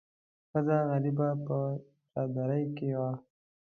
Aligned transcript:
ښځه 0.51 0.77
غریبه 0.89 1.27
په 1.45 1.57
چادرۍ 2.11 2.63
کې 2.77 2.89
وه. 2.99 3.11